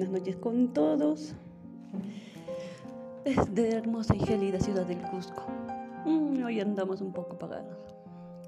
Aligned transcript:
buenas 0.00 0.18
noches 0.18 0.36
con 0.36 0.72
todos. 0.72 1.34
Desde 3.22 3.76
hermosa 3.76 4.16
y 4.16 4.20
gélida 4.20 4.58
ciudad 4.58 4.86
del 4.86 5.02
Cusco. 5.02 5.42
Mm, 6.06 6.42
hoy 6.42 6.58
andamos 6.58 7.02
un 7.02 7.12
poco 7.12 7.34
apagados. 7.34 7.76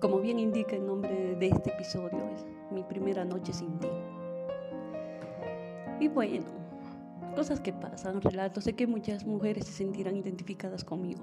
Como 0.00 0.20
bien 0.20 0.38
indica 0.38 0.76
el 0.76 0.86
nombre 0.86 1.36
de 1.36 1.48
este 1.48 1.68
episodio, 1.74 2.18
es 2.34 2.46
mi 2.70 2.82
primera 2.82 3.26
noche 3.26 3.52
sin 3.52 3.78
ti. 3.80 3.88
Y 6.00 6.08
bueno, 6.08 6.46
cosas 7.36 7.60
que 7.60 7.74
pasan, 7.74 8.22
relatos. 8.22 8.64
Sé 8.64 8.72
que 8.72 8.86
muchas 8.86 9.26
mujeres 9.26 9.66
se 9.66 9.72
sentirán 9.72 10.16
identificadas 10.16 10.82
conmigo. 10.82 11.22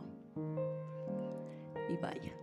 Y 1.90 1.98
vaya. 1.98 2.36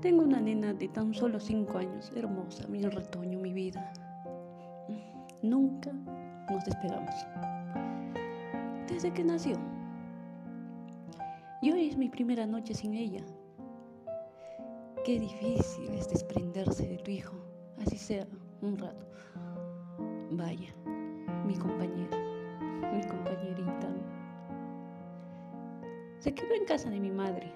Tengo 0.00 0.24
una 0.24 0.40
nena 0.40 0.74
de 0.74 0.88
tan 0.88 1.14
solo 1.14 1.38
cinco 1.38 1.78
años, 1.78 2.10
hermosa, 2.16 2.66
mi 2.66 2.82
retoño, 2.82 3.38
mi 3.38 3.52
vida 3.52 3.92
Nunca 5.42 5.90
nos 6.50 6.64
despegamos. 6.64 7.14
Desde 8.86 9.10
que 9.12 9.24
nació. 9.24 9.56
Y 11.62 11.72
hoy 11.72 11.88
es 11.88 11.96
mi 11.96 12.08
primera 12.08 12.46
noche 12.46 12.74
sin 12.74 12.94
ella. 12.94 13.24
Qué 15.04 15.18
difícil 15.18 15.94
es 15.94 16.08
desprenderse 16.10 16.86
de 16.86 16.98
tu 16.98 17.10
hijo, 17.10 17.36
así 17.80 17.96
sea 17.96 18.26
un 18.60 18.76
rato. 18.76 19.06
Vaya, 20.32 20.74
mi 21.46 21.54
compañera, 21.54 22.18
mi 22.92 23.02
compañerita. 23.06 23.88
Se 26.18 26.34
quedó 26.34 26.52
en 26.52 26.66
casa 26.66 26.90
de 26.90 27.00
mi 27.00 27.10
madre 27.10 27.50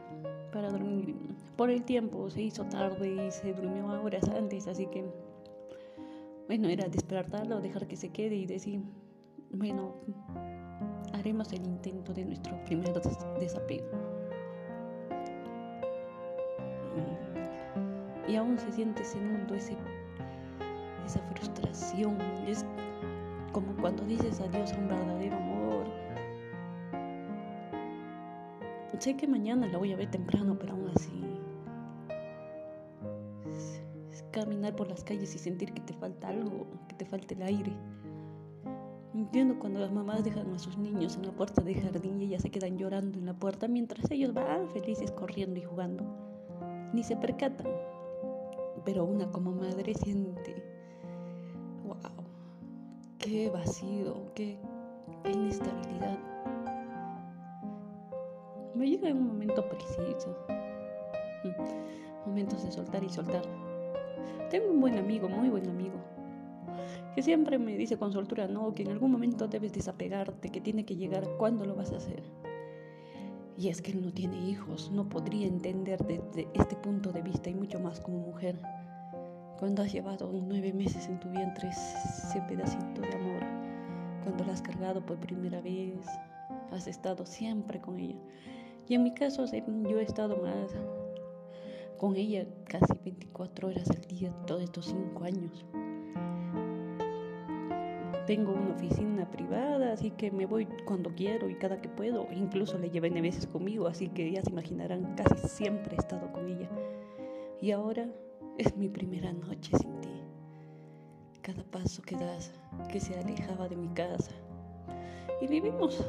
para 0.52 0.70
dormir. 0.70 1.14
Por 1.56 1.68
el 1.68 1.82
tiempo 1.84 2.30
se 2.30 2.42
hizo 2.42 2.64
tarde 2.64 3.26
y 3.26 3.30
se 3.30 3.52
durmió 3.52 3.86
horas 4.02 4.26
antes, 4.30 4.66
así 4.68 4.86
que 4.86 5.04
bueno, 6.46 6.68
era 6.68 6.88
despertarlo, 6.88 7.60
dejar 7.60 7.86
que 7.86 7.96
se 7.96 8.10
quede 8.10 8.36
y 8.36 8.46
decir, 8.46 8.82
bueno, 9.50 9.94
haremos 11.12 11.52
el 11.52 11.64
intento 11.64 12.12
de 12.12 12.24
nuestro 12.24 12.62
primer 12.64 12.92
desapego. 13.40 13.86
Y 18.28 18.36
aún 18.36 18.58
se 18.58 18.72
siente 18.72 19.02
ese 19.02 19.18
mundo, 19.20 19.54
ese, 19.54 19.76
esa 21.06 21.20
frustración. 21.20 22.18
Es 22.46 22.64
como 23.52 23.74
cuando 23.76 24.04
dices 24.04 24.40
adiós 24.40 24.72
a 24.72 24.78
un 24.78 24.88
verdadero 24.88 25.36
amor. 25.36 25.86
Sé 28.98 29.16
que 29.16 29.26
mañana 29.26 29.66
la 29.66 29.78
voy 29.78 29.92
a 29.92 29.96
ver 29.96 30.10
temprano, 30.10 30.56
pero 30.58 30.72
aún 30.72 30.88
así 30.94 31.33
caminar 34.34 34.74
por 34.74 34.88
las 34.88 35.04
calles 35.04 35.32
y 35.36 35.38
sentir 35.38 35.72
que 35.72 35.80
te 35.80 35.94
falta 35.94 36.28
algo, 36.28 36.66
que 36.88 36.96
te 36.96 37.04
falta 37.04 37.34
el 37.34 37.42
aire. 37.42 37.72
Entiendo 39.14 39.60
cuando 39.60 39.78
las 39.78 39.92
mamás 39.92 40.24
dejan 40.24 40.52
a 40.52 40.58
sus 40.58 40.76
niños 40.76 41.14
en 41.16 41.26
la 41.26 41.32
puerta 41.32 41.62
del 41.62 41.80
jardín 41.80 42.20
y 42.20 42.24
ellas 42.24 42.42
se 42.42 42.50
quedan 42.50 42.76
llorando 42.76 43.16
en 43.16 43.26
la 43.26 43.34
puerta 43.34 43.68
mientras 43.68 44.10
ellos 44.10 44.34
van 44.34 44.68
felices 44.70 45.12
corriendo 45.12 45.60
y 45.60 45.62
jugando. 45.62 46.04
Ni 46.92 47.04
se 47.04 47.16
percatan. 47.16 47.68
Pero 48.84 49.04
una 49.04 49.30
como 49.30 49.52
madre 49.52 49.94
siente, 49.94 50.62
wow, 51.84 51.96
qué 53.18 53.48
vacío, 53.50 54.32
qué, 54.34 54.58
qué 55.22 55.30
inestabilidad. 55.30 56.18
Me 58.74 58.90
llega 58.90 59.12
un 59.12 59.28
momento 59.28 59.66
preciso. 59.68 60.36
Momentos 62.26 62.64
de 62.64 62.72
soltar 62.72 63.04
y 63.04 63.08
soltar 63.08 63.63
tengo 64.50 64.70
un 64.70 64.80
buen 64.80 64.98
amigo, 64.98 65.28
muy 65.28 65.48
buen 65.48 65.68
amigo, 65.68 65.94
que 67.14 67.22
siempre 67.22 67.58
me 67.58 67.76
dice 67.76 67.96
con 67.96 68.12
soltura, 68.12 68.48
no, 68.48 68.72
que 68.72 68.82
en 68.82 68.90
algún 68.90 69.12
momento 69.12 69.46
debes 69.46 69.72
desapegarte, 69.72 70.50
que 70.50 70.60
tiene 70.60 70.84
que 70.84 70.96
llegar, 70.96 71.28
¿cuándo 71.38 71.64
lo 71.64 71.74
vas 71.74 71.92
a 71.92 71.96
hacer? 71.96 72.22
Y 73.56 73.68
es 73.68 73.80
que 73.80 73.92
él 73.92 74.04
no 74.04 74.12
tiene 74.12 74.36
hijos, 74.48 74.90
no 74.90 75.08
podría 75.08 75.46
entender 75.46 76.04
desde 76.04 76.48
este 76.54 76.74
punto 76.76 77.12
de 77.12 77.22
vista 77.22 77.50
y 77.50 77.54
mucho 77.54 77.78
más 77.78 78.00
como 78.00 78.18
mujer. 78.18 78.58
Cuando 79.60 79.82
has 79.82 79.92
llevado 79.92 80.30
nueve 80.32 80.72
meses 80.72 81.06
en 81.06 81.20
tu 81.20 81.30
vientre 81.30 81.68
ese 81.68 82.40
pedacito 82.48 83.00
de 83.00 83.14
amor, 83.14 83.42
cuando 84.24 84.44
la 84.44 84.54
has 84.54 84.62
cargado 84.62 85.04
por 85.06 85.18
primera 85.18 85.60
vez, 85.60 86.04
has 86.72 86.88
estado 86.88 87.24
siempre 87.24 87.80
con 87.80 87.96
ella. 87.98 88.18
Y 88.88 88.94
en 88.96 89.04
mi 89.04 89.14
caso 89.14 89.44
yo 89.46 89.98
he 90.00 90.02
estado 90.02 90.36
más 90.38 90.74
con 91.98 92.16
ella 92.16 92.46
casi 92.64 92.92
24 93.04 93.68
horas 93.68 93.90
al 93.90 94.02
día 94.02 94.32
todos 94.46 94.62
estos 94.62 94.86
5 94.86 95.24
años. 95.24 95.64
Tengo 98.26 98.52
una 98.52 98.74
oficina 98.74 99.30
privada, 99.30 99.92
así 99.92 100.10
que 100.10 100.30
me 100.30 100.46
voy 100.46 100.66
cuando 100.86 101.14
quiero 101.14 101.50
y 101.50 101.56
cada 101.56 101.82
que 101.82 101.90
puedo. 101.90 102.26
Incluso 102.32 102.78
le 102.78 102.88
llevé 102.88 103.10
veces 103.10 103.46
conmigo, 103.46 103.86
así 103.86 104.08
que 104.08 104.30
ya 104.30 104.40
se 104.40 104.50
imaginarán, 104.50 105.14
casi 105.14 105.46
siempre 105.46 105.94
he 105.94 106.00
estado 106.00 106.32
con 106.32 106.48
ella. 106.48 106.70
Y 107.60 107.70
ahora 107.72 108.08
es 108.56 108.76
mi 108.76 108.88
primera 108.88 109.30
noche 109.32 109.76
sin 109.78 110.00
ti. 110.00 110.22
Cada 111.42 111.62
paso 111.64 112.00
que 112.00 112.16
das, 112.16 112.52
que 112.90 112.98
se 112.98 113.18
alejaba 113.18 113.68
de 113.68 113.76
mi 113.76 113.88
casa. 113.88 114.32
Y 115.42 115.46
vivimos 115.46 116.02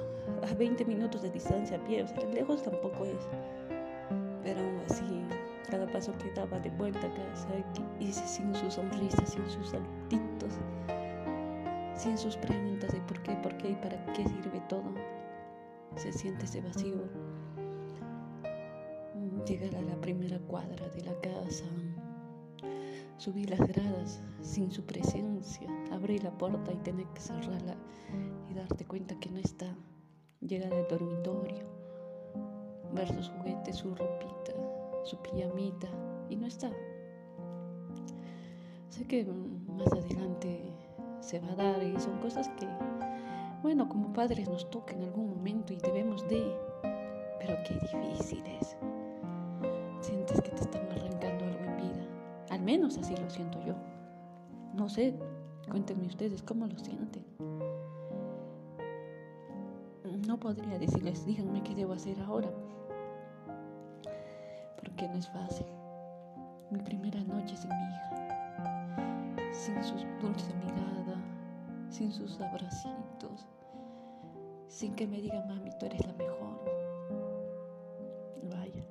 a 0.50 0.54
20 0.54 0.86
minutos 0.86 1.22
de 1.22 1.32
distancia 1.32 1.78
a 1.78 1.84
pie, 1.84 2.04
o 2.04 2.08
sea, 2.08 2.24
lejos 2.30 2.64
tampoco 2.64 3.04
es. 3.04 3.28
Pero 4.42 4.62
aún 4.62 4.80
así 4.86 5.04
cada 5.68 5.88
paso 5.88 6.14
que 6.18 6.32
daba 6.32 6.60
de 6.60 6.70
vuelta 6.72 7.08
a 7.08 7.14
casa, 7.14 7.48
hice 8.00 8.26
sin 8.28 8.54
sus 8.56 8.74
sonrisas, 8.76 9.30
sin 9.30 9.50
sus 9.50 9.70
saltitos, 9.70 10.54
sin 11.96 12.18
sus 12.18 12.38
preguntas 12.38 12.92
de 12.92 13.00
por 13.02 13.22
qué, 13.24 13.36
por 13.36 13.56
qué 13.58 13.72
y 13.72 13.76
para 13.76 14.04
qué 14.14 14.28
sirve 14.28 14.62
todo. 14.70 14.94
Se 15.96 16.12
siente 16.12 16.46
ese 16.46 16.62
vacío. 16.62 16.98
Llegar 19.46 19.76
a 19.76 19.82
la 19.82 19.96
primera 20.02 20.40
cuadra 20.40 20.90
de 20.90 21.02
la 21.04 21.14
casa, 21.22 21.66
subir 23.18 23.50
las 23.50 23.60
gradas 23.60 24.22
sin 24.42 24.72
su 24.72 24.86
presencia, 24.86 25.68
abrir 25.92 26.24
la 26.24 26.32
puerta 26.32 26.74
y 26.74 26.78
tener 26.78 27.06
que 27.08 27.22
cerrarla 27.22 27.76
y 28.50 28.54
darte 28.54 28.86
cuenta 28.86 29.20
que 29.20 29.30
no 29.30 29.38
está. 29.38 29.76
Llegar 30.42 30.74
al 30.74 30.88
dormitorio, 30.88 31.66
ver 32.94 33.08
sus 33.08 33.30
juguetes, 33.30 33.78
su 33.78 33.96
ropita, 33.96 34.54
su 35.06 35.18
pijamita 35.18 35.88
y 36.30 36.36
no 36.36 36.48
está. 36.48 36.72
Sé 38.90 39.06
que 39.06 39.26
más 39.26 39.92
adelante 39.94 40.74
se 41.20 41.40
va 41.40 41.52
a 41.52 41.56
dar 41.56 41.84
y 41.84 42.00
son 42.00 42.18
cosas 42.20 42.50
que, 42.50 42.68
bueno, 43.62 43.88
como 43.88 44.12
padres 44.14 44.50
nos 44.50 44.70
toca 44.70 44.94
en 44.94 45.04
algún 45.04 45.30
momento 45.30 45.74
y 45.74 45.78
debemos 45.78 46.28
de, 46.28 46.56
pero 47.40 47.56
qué 47.68 47.76
difícil 47.76 48.44
es. 48.60 48.76
Sientes 50.02 50.42
que 50.42 50.50
te 50.50 50.62
están 50.62 50.86
arrancando 50.92 51.46
algo 51.46 51.64
en 51.66 51.78
vida. 51.78 52.06
Al 52.50 52.62
menos 52.62 52.98
así 52.98 53.16
lo 53.16 53.30
siento 53.30 53.64
yo. 53.66 53.76
No 54.74 54.90
sé, 54.90 55.16
cuéntenme 55.70 56.08
ustedes 56.08 56.42
cómo 56.42 56.68
lo 56.68 56.78
sienten. 56.80 57.24
No 60.28 60.40
podría 60.40 60.80
decirles, 60.80 61.26
díganme 61.26 61.62
qué 61.64 61.76
debo 61.76 61.94
hacer 61.94 62.20
ahora 62.22 62.50
no 65.08 65.18
es 65.18 65.28
fácil. 65.30 65.66
Mi 66.72 66.80
primera 66.80 67.20
noche 67.22 67.56
sin 67.56 67.70
mi 67.70 67.76
hija, 67.76 69.38
sin 69.52 69.84
su 69.84 69.96
dulce 70.22 70.54
mirada, 70.56 71.18
sin 71.90 72.12
sus 72.12 72.40
abracitos, 72.42 73.48
sin 74.68 74.96
que 74.96 75.08
me 75.08 75.22
diga, 75.22 75.44
mami, 75.48 75.70
tú 75.80 75.86
eres 75.86 76.06
la 76.06 76.14
mejor. 76.14 76.60
Vaya. 78.52 78.86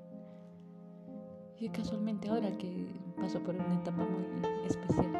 Y 1.58 1.68
casualmente 1.68 2.28
ahora 2.28 2.50
que 2.58 2.86
paso 3.20 3.40
por 3.40 3.54
una 3.54 3.74
etapa 3.74 4.04
muy 4.04 4.66
especial 4.66 5.12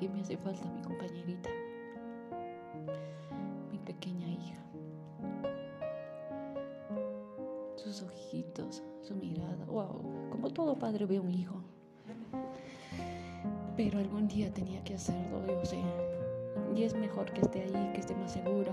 y 0.00 0.08
me 0.08 0.20
hace 0.20 0.36
falta 0.36 0.68
mi 0.70 0.82
compañerita. 0.82 1.50
Sus 7.80 8.02
ojitos, 8.02 8.82
su 9.00 9.14
mirada. 9.14 9.64
Wow, 9.64 10.28
como 10.30 10.50
todo 10.50 10.78
padre 10.78 11.06
ve 11.06 11.18
un 11.18 11.30
hijo. 11.30 11.62
Pero 13.76 13.98
algún 13.98 14.28
día 14.28 14.52
tenía 14.52 14.84
que 14.84 14.94
hacerlo, 14.94 15.46
yo 15.46 15.64
sé. 15.64 15.80
Y 16.76 16.82
es 16.82 16.94
mejor 16.94 17.32
que 17.32 17.40
esté 17.40 17.62
ahí, 17.62 17.90
que 17.94 18.00
esté 18.00 18.14
más 18.14 18.32
segura. 18.32 18.72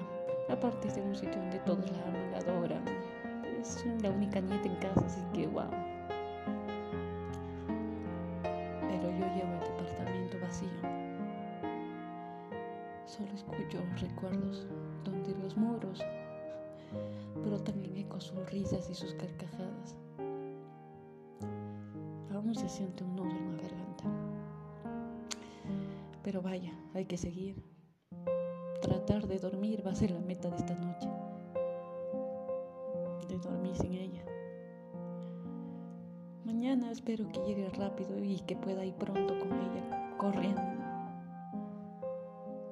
Aparte 0.49 0.89
es 0.89 0.95
de 0.95 1.01
un 1.01 1.15
sitio 1.15 1.37
donde 1.37 1.59
todos 1.59 1.89
la 1.89 2.07
aman, 2.07 2.31
la 2.31 2.37
adoran. 2.39 2.83
Es 3.59 3.85
la 4.01 4.09
única 4.09 4.41
nieta 4.41 4.67
en 4.67 4.75
casa, 4.75 5.05
así 5.05 5.21
que 5.33 5.47
wow. 5.47 5.69
Pero 8.43 9.03
yo 9.03 9.25
llevo 9.35 9.53
el 9.53 9.59
departamento 9.59 10.37
vacío. 10.41 10.69
Solo 13.05 13.31
escucho 13.33 13.81
recuerdos 14.01 14.67
donde 15.05 15.33
los 15.41 15.55
muros 15.55 16.03
brotan 17.47 17.81
en 17.83 17.95
eco 17.97 18.19
sus 18.19 18.49
risas 18.51 18.89
y 18.89 18.95
sus 18.95 19.13
carcajadas. 19.13 19.95
Aún 22.33 22.53
se 22.53 22.67
siente 22.69 23.03
un 23.03 23.15
nudo 23.15 23.31
en 23.31 23.57
la 23.57 23.63
garganta. 23.63 24.03
Pero 26.23 26.41
vaya, 26.41 26.73
hay 26.93 27.05
que 27.05 27.17
seguir. 27.17 27.63
Tratar 28.81 29.27
de 29.27 29.39
dormir 29.39 29.85
va 29.85 29.91
a 29.91 29.95
ser 29.95 30.11
la 30.11 30.19
meta 30.19 30.49
de 30.49 30.57
esta 30.57 30.75
noche. 30.75 31.09
De 33.29 33.37
dormir 33.39 33.75
sin 33.75 33.93
ella. 33.93 34.23
Mañana 36.43 36.91
espero 36.91 37.27
que 37.29 37.39
llegue 37.45 37.69
rápido 37.69 38.23
y 38.23 38.39
que 38.41 38.55
pueda 38.55 38.85
ir 38.85 38.93
pronto 38.95 39.39
con 39.39 39.51
ella, 39.51 40.15
corriendo. 40.17 40.61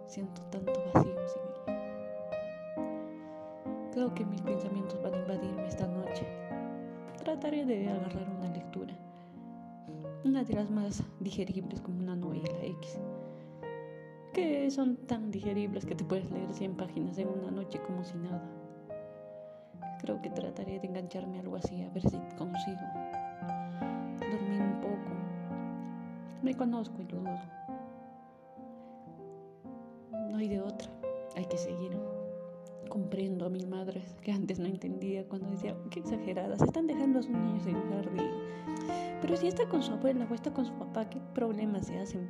Siento 0.06 0.42
tanto 0.44 0.74
vacío 0.94 1.16
sin 1.28 1.74
ella. 1.74 1.85
Creo 3.96 4.14
que 4.14 4.26
mis 4.26 4.42
pensamientos 4.42 5.02
van 5.02 5.14
a 5.14 5.20
invadirme 5.20 5.68
esta 5.68 5.88
noche. 5.88 6.28
Trataré 7.18 7.64
de 7.64 7.88
agarrar 7.88 8.30
una 8.30 8.50
lectura. 8.50 8.94
Una 10.26 10.44
de 10.44 10.54
las 10.54 10.70
más 10.70 11.02
digeribles 11.22 11.80
como 11.80 12.00
una 12.00 12.18
novela 12.18 12.62
X 12.62 13.00
que 14.34 14.70
son 14.70 14.98
tan 15.08 15.32
digeribles 15.32 15.86
que 15.86 15.96
te 15.96 16.04
puedes 16.04 16.30
leer 16.30 16.52
100 16.52 16.76
páginas 16.76 17.18
en 17.18 17.30
una 17.30 17.52
noche 17.52 17.80
como 17.88 18.04
si 18.04 18.18
nada. 18.18 18.44
Creo 20.02 20.22
que 20.22 20.30
trataré 20.30 20.78
de 20.78 20.88
engancharme 20.88 21.38
a 21.38 21.40
algo 21.40 21.56
así, 21.56 21.82
a 21.82 21.90
ver 21.92 22.02
si 22.04 22.18
consigo 22.38 22.82
dormir 24.20 24.62
un 24.62 24.82
poco. 24.82 25.12
Me 26.44 26.54
conozco 26.54 27.02
y 27.02 27.06
lo 27.06 27.20
dudo. 27.20 27.40
No 30.32 30.38
hay 30.38 30.50
de 30.50 30.60
otra, 30.60 30.90
hay 31.38 31.46
que 31.46 31.58
seguir. 31.58 31.98
Comprendo 32.96 33.46
a 33.46 33.50
mis 33.50 33.68
madres 33.68 34.16
que 34.22 34.32
antes 34.32 34.58
no 34.58 34.68
entendía 34.68 35.28
cuando 35.28 35.50
decía, 35.50 35.76
qué 35.92 36.00
exageradas, 36.00 36.62
están 36.62 36.88
dejando 36.88 37.20
a 37.20 37.24
sus 37.24 37.34
niños 37.34 37.68
en 37.68 37.76
un 37.76 37.90
jardín. 37.92 38.32
Pero 39.20 39.36
si 39.36 39.48
está 39.48 39.68
con 39.68 39.84
su 39.84 39.92
abuela 39.92 40.26
o 40.32 40.34
está 40.34 40.54
con 40.54 40.64
su 40.66 40.72
papá, 40.76 41.10
¿qué 41.10 41.20
problemas 41.34 41.88
se 41.88 42.00
hacen? 42.00 42.26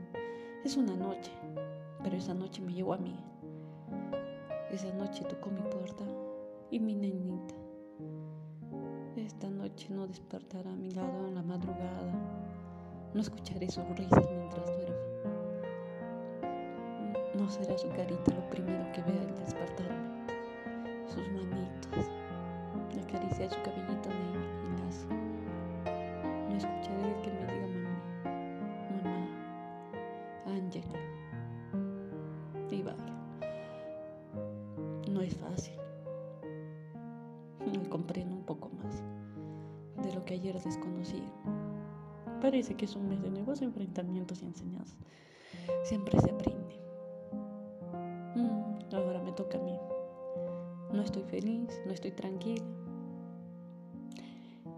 Es 0.64 0.76
una 0.76 0.96
noche, 0.96 1.32
pero 2.02 2.18
esa 2.18 2.34
noche 2.34 2.64
me 2.64 2.74
llevó 2.74 2.96
a 2.96 2.98
mí. 2.98 3.16
Esa 4.72 4.92
noche 4.94 5.24
tocó 5.26 5.52
mi 5.52 5.62
puerta 5.62 6.04
y 6.72 6.80
mi 6.80 6.96
nenita. 6.96 7.54
Esta 9.18 9.52
noche 9.52 9.90
no 9.92 10.08
despertará 10.08 10.72
a 10.72 10.76
mi 10.76 10.90
lado 10.90 11.28
en 11.28 11.36
la 11.36 11.44
madrugada. 11.44 12.12
No 13.14 13.22
escucharé 13.22 13.70
sus 13.70 13.86
risas 13.90 14.28
mientras 14.36 14.66
duerme. 14.66 14.96
No 17.36 17.48
será 17.52 17.78
su 17.78 17.88
carita 17.90 18.34
lo 18.34 18.50
primero 18.50 18.92
que 18.94 19.04
vea 19.04 19.22
al 19.22 19.36
despertarme. 19.36 20.35
Sus 21.08 21.28
manitos, 21.30 22.10
la 22.96 23.08
caricia 23.08 23.48
de 23.48 23.50
su 23.50 23.62
cabellito 23.62 24.10
negro 24.10 24.42
y 24.64 24.70
lacio. 24.82 25.10
No 26.50 26.56
escucharé 26.56 27.22
que 27.22 27.32
me 27.32 27.42
diga 27.42 27.68
mamá, 27.68 27.94
mamá, 29.04 29.20
Ángela. 30.46 31.00
Y 35.06 35.12
no 35.12 35.22
es 35.22 35.36
fácil. 35.38 35.76
Hoy 37.66 37.88
comprendo 37.90 38.36
un 38.36 38.44
poco 38.44 38.70
más 38.70 39.04
de 40.06 40.14
lo 40.14 40.26
que 40.26 40.34
ayer 40.36 40.60
desconocía. 40.62 41.32
Parece 42.42 42.76
que 42.76 42.86
es 42.86 42.96
un 42.96 43.08
mes 43.10 43.22
de 43.22 43.32
nuevos 43.32 43.62
enfrentamientos 43.62 44.42
y 44.42 44.46
enseñanzas. 44.46 44.98
Siempre 45.84 46.20
se 46.20 46.32
aprende. 46.32 46.85
Estoy 51.16 51.40
feliz, 51.40 51.82
no 51.86 51.94
estoy 51.94 52.12
tranquila, 52.12 52.66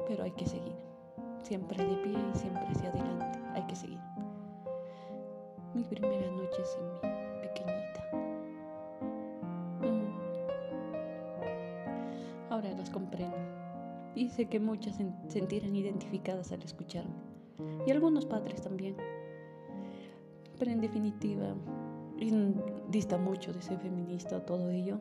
pero 0.07 0.23
hay 0.23 0.31
que 0.31 0.45
seguir. 0.45 0.75
Siempre 1.41 1.83
de 1.83 1.95
pie 1.97 2.13
y 2.13 2.37
siempre 2.37 2.63
hacia 2.67 2.89
adelante. 2.89 3.39
Hay 3.53 3.65
que 3.65 3.75
seguir. 3.75 3.99
Mi 5.73 5.83
primera 5.83 6.29
noche 6.31 6.63
sin 6.63 6.83
mí. 6.83 6.97
Ahora 12.49 12.71
las 12.71 12.89
comprendo. 12.89 13.35
Y 14.15 14.29
sé 14.29 14.45
que 14.45 14.59
muchas 14.59 14.95
se 14.95 15.05
sentirán 15.27 15.75
identificadas 15.75 16.51
al 16.51 16.61
escucharme. 16.61 17.15
Y 17.85 17.91
algunos 17.91 18.25
padres 18.25 18.61
también. 18.61 18.95
Pero 20.59 20.71
en 20.71 20.81
definitiva, 20.81 21.55
dista 22.89 23.17
mucho 23.17 23.53
de 23.53 23.61
ser 23.61 23.79
feminista 23.79 24.45
todo 24.45 24.69
ello. 24.69 24.99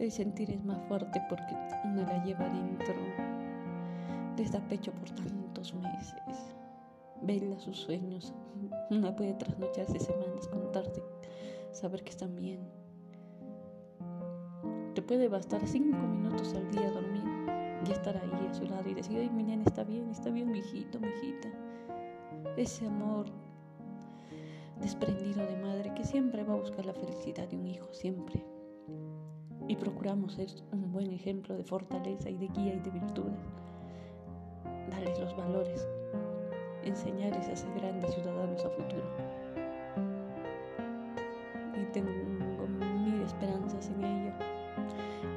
El 0.00 0.10
sentir 0.10 0.50
es 0.50 0.64
más 0.64 0.82
fuerte 0.88 1.20
porque 1.28 1.54
uno 1.84 2.02
la 2.04 2.24
lleva 2.24 2.48
dentro, 2.48 2.94
les 4.38 4.50
da 4.50 4.58
pecho 4.60 4.92
por 4.92 5.10
tantos 5.10 5.74
meses, 5.74 6.54
vela 7.20 7.58
sus 7.58 7.76
sueños, 7.76 8.32
una 8.90 9.14
puede 9.14 9.34
trasnocharse 9.34 10.00
semanas, 10.00 10.48
contarte, 10.48 11.02
saber 11.72 12.02
que 12.02 12.08
están 12.08 12.34
bien, 12.34 12.60
te 14.94 15.02
puede 15.02 15.28
bastar 15.28 15.60
cinco 15.68 15.98
minutos 15.98 16.54
al 16.54 16.70
día 16.70 16.90
dormir 16.90 17.22
y 17.86 17.92
estar 17.92 18.16
ahí 18.16 18.46
a 18.48 18.54
su 18.54 18.64
lado 18.64 18.88
y 18.88 18.94
decir, 18.94 19.18
ay, 19.18 19.28
mi 19.28 19.42
nena 19.42 19.64
está 19.64 19.84
bien, 19.84 20.08
está 20.08 20.30
bien, 20.30 20.50
mi 20.50 20.60
hijito, 20.60 20.98
mi 20.98 21.08
hijita. 21.08 21.50
Ese 22.56 22.86
amor 22.86 23.26
desprendido 24.80 25.44
de 25.44 25.56
madre 25.56 25.92
que 25.92 26.04
siempre 26.04 26.42
va 26.42 26.54
a 26.54 26.60
buscar 26.60 26.86
la 26.86 26.94
felicidad 26.94 27.46
de 27.48 27.58
un 27.58 27.66
hijo, 27.66 27.92
siempre. 27.92 28.42
Y 29.70 29.76
procuramos 29.76 30.32
ser 30.32 30.48
un 30.72 30.90
buen 30.90 31.12
ejemplo 31.12 31.56
de 31.56 31.62
fortaleza 31.62 32.28
y 32.28 32.36
de 32.36 32.48
guía 32.48 32.74
y 32.74 32.80
de 32.80 32.90
virtudes. 32.90 33.38
Darles 34.90 35.20
los 35.20 35.36
valores, 35.36 35.86
enseñarles 36.82 37.48
a 37.48 37.54
ser 37.54 37.72
grandes 37.74 38.12
ciudadanos 38.12 38.64
a 38.64 38.70
futuro. 38.70 39.04
Y 41.80 41.84
tengo 41.92 42.10
mil 42.10 43.22
esperanzas 43.22 43.88
en 43.90 44.04
ello 44.04 44.32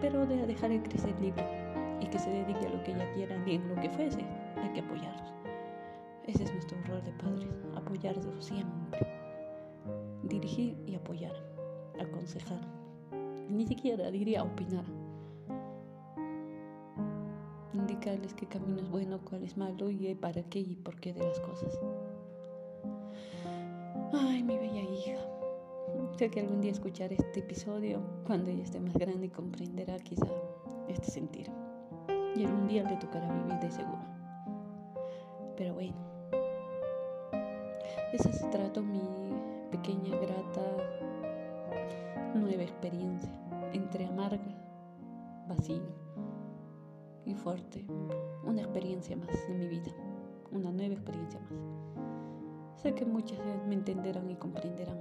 pero 0.01 0.25
de 0.25 0.47
dejar 0.47 0.71
el 0.71 0.81
crecer 0.81 1.13
libre 1.21 1.45
y 2.01 2.07
que 2.07 2.17
se 2.17 2.31
dedique 2.31 2.65
a 2.65 2.69
lo 2.71 2.83
que 2.83 2.91
ella 2.91 3.13
quiera 3.13 3.37
ni 3.37 3.53
en 3.55 3.69
lo 3.69 3.79
que 3.79 3.89
fuese, 3.91 4.25
hay 4.57 4.69
que 4.73 4.79
apoyarlos. 4.79 5.31
Ese 6.25 6.43
es 6.43 6.51
nuestro 6.51 6.77
rol 6.87 7.03
de 7.03 7.11
padres, 7.11 7.47
apoyarlos 7.75 8.45
siempre. 8.45 9.07
Dirigir 10.23 10.75
y 10.87 10.95
apoyar, 10.95 11.35
aconsejar. 12.01 12.82
Ni 13.49 13.65
siquiera 13.65 14.09
diría 14.11 14.43
opinar. 14.43 14.85
Indicarles 17.73 18.33
qué 18.33 18.45
camino 18.45 18.81
es 18.81 18.89
bueno, 18.89 19.19
cuál 19.27 19.43
es 19.43 19.57
malo 19.57 19.89
y 19.89 20.13
para 20.15 20.43
qué 20.43 20.59
y 20.59 20.75
por 20.75 20.99
qué 20.99 21.13
de 21.13 21.25
las 21.25 21.39
cosas. 21.39 21.79
Ay, 24.13 24.43
mi 24.43 24.57
bella 24.57 24.81
hija. 24.81 25.17
Sé 26.17 26.29
que 26.29 26.41
algún 26.41 26.61
día 26.61 26.71
escucharé 26.71 27.15
este 27.15 27.39
episodio 27.39 28.01
cuando 28.25 28.51
ella 28.51 28.63
esté 28.63 28.79
más 28.79 28.93
grande 28.93 29.27
y 29.27 29.29
comprenderá 29.29 29.97
quizá 29.99 30.27
este 30.87 31.09
sentir. 31.09 31.49
Y 32.35 32.45
algún 32.45 32.67
día 32.67 32.83
le 32.83 32.95
tocará 32.97 33.31
vivir 33.31 33.59
de 33.59 33.71
seguro. 33.71 34.01
Pero 35.57 35.73
bueno, 35.73 35.95
esa 38.13 38.31
se 38.31 38.47
trató 38.47 38.83
mi 38.83 39.01
pequeña, 39.71 40.15
grata, 40.17 40.61
nueva 42.33 42.63
experiencia 42.63 43.31
entre 43.73 44.05
amarga, 44.05 44.41
vacía 45.47 45.81
y 47.25 47.35
fuerte. 47.35 47.85
Una 48.43 48.61
experiencia 48.61 49.15
más 49.15 49.35
en 49.47 49.59
mi 49.59 49.67
vida, 49.67 49.91
una 50.51 50.71
nueva 50.71 50.93
experiencia 50.95 51.39
más. 51.41 52.81
Sé 52.81 52.93
que 52.93 53.05
muchas 53.05 53.39
me 53.67 53.75
entenderán 53.75 54.29
y 54.29 54.35
comprenderán. 54.35 54.99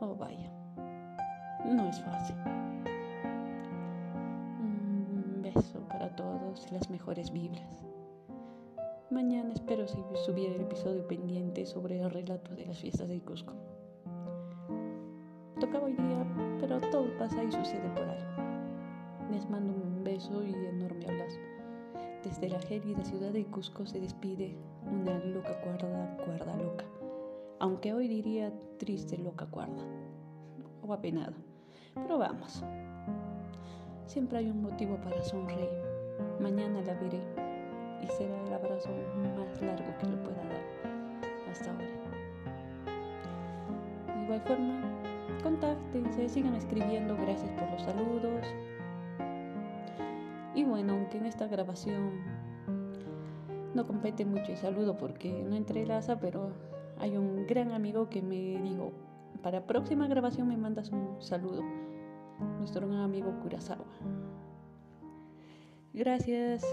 Oh, 0.00 0.14
vaya, 0.14 0.52
no 1.64 1.88
es 1.88 2.00
fácil. 2.00 2.36
Un 4.60 5.40
beso 5.42 5.80
para 5.88 6.14
todos 6.14 6.66
y 6.70 6.74
las 6.74 6.90
mejores 6.90 7.32
vibras. 7.32 7.84
Mañana 9.10 9.52
espero 9.52 9.86
subir 9.88 10.50
el 10.50 10.62
episodio 10.62 11.06
pendiente 11.06 11.66
sobre 11.66 12.00
el 12.00 12.10
relato 12.10 12.54
de 12.54 12.66
las 12.66 12.78
fiestas 12.78 13.08
de 13.08 13.20
Cusco. 13.20 13.54
Tocaba 15.62 15.86
hoy 15.86 15.92
día, 15.92 16.26
pero 16.58 16.80
todo 16.80 17.06
pasa 17.18 17.44
y 17.44 17.52
sucede 17.52 17.88
por 17.90 18.02
algo. 18.02 19.30
Les 19.30 19.48
mando 19.48 19.72
un 19.72 20.02
beso 20.02 20.42
y 20.42 20.52
enorme 20.52 21.06
abrazo. 21.06 21.38
Desde 22.24 22.48
la 22.48 22.58
gélida 22.58 23.04
ciudad 23.04 23.30
de 23.30 23.46
Cusco 23.46 23.86
se 23.86 24.00
despide 24.00 24.56
una 24.90 25.20
loca 25.20 25.56
cuerda, 25.60 26.16
cuerda 26.24 26.56
loca 26.56 26.84
aunque 27.62 27.94
hoy 27.94 28.08
diría 28.08 28.52
triste 28.76 29.16
loca 29.16 29.46
cuerda 29.46 29.84
o 30.84 30.92
apenada. 30.92 31.32
Pero 31.94 32.18
vamos, 32.18 32.64
siempre 34.06 34.38
hay 34.38 34.50
un 34.50 34.62
motivo 34.62 34.96
para 34.96 35.22
sonreír. 35.22 35.70
Mañana 36.40 36.82
la 36.82 36.94
veré 36.94 37.22
y 38.02 38.08
será 38.08 38.36
el 38.46 38.52
abrazo 38.52 38.90
más 39.38 39.62
largo 39.62 39.96
que 40.00 40.06
le 40.08 40.16
pueda 40.16 40.42
dar 40.42 41.52
hasta 41.52 41.70
ahora. 41.70 41.86
De 44.12 44.24
igual 44.24 44.40
forma, 44.40 44.91
contáctense, 45.42 46.28
sigan 46.28 46.54
escribiendo, 46.54 47.16
gracias 47.16 47.50
por 47.52 47.70
los 47.70 47.82
saludos. 47.82 48.46
Y 50.54 50.64
bueno, 50.64 50.94
aunque 50.94 51.18
en 51.18 51.26
esta 51.26 51.46
grabación 51.46 52.20
no 53.74 53.86
compete 53.86 54.24
mucho 54.24 54.52
el 54.52 54.58
saludo 54.58 54.96
porque 54.96 55.42
no 55.42 55.56
entrelaza, 55.56 56.20
pero 56.20 56.52
hay 56.98 57.16
un 57.16 57.46
gran 57.46 57.72
amigo 57.72 58.08
que 58.08 58.22
me 58.22 58.60
dijo, 58.62 58.92
para 59.42 59.66
próxima 59.66 60.06
grabación 60.06 60.48
me 60.48 60.56
mandas 60.56 60.90
un 60.90 61.20
saludo. 61.20 61.62
Nuestro 62.58 62.86
gran 62.86 63.00
amigo 63.00 63.32
Kurosawa. 63.40 63.86
Gracias, 65.94 66.64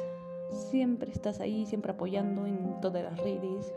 siempre 0.71 1.11
estás 1.11 1.39
ahí, 1.39 1.65
siempre 1.65 1.91
apoyando 1.91 2.45
en 2.45 2.79
todas 2.81 3.03
las 3.03 3.17
redes. 3.17 3.73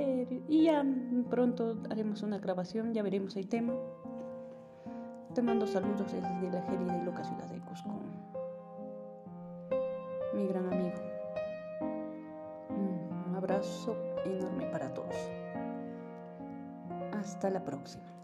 Eh, 0.00 0.42
y 0.46 0.66
ya 0.66 0.84
pronto 1.28 1.76
haremos 1.90 2.22
una 2.22 2.38
grabación, 2.38 2.94
ya 2.94 3.02
veremos 3.02 3.34
el 3.34 3.48
tema. 3.48 3.74
Te 5.34 5.42
mando 5.42 5.66
saludos 5.66 6.12
desde 6.12 6.50
la 6.52 6.62
gélida 6.62 6.98
y 7.02 7.04
loca 7.04 7.24
ciudad 7.24 7.48
de 7.48 7.58
Cusco. 7.58 7.90
Mi 10.34 10.46
gran 10.46 10.72
amigo. 10.72 10.94
Un 12.70 13.34
abrazo 13.34 13.96
enorme 14.24 14.66
para 14.66 14.94
todos. 14.94 15.16
Hasta 17.12 17.50
la 17.50 17.64
próxima. 17.64 18.17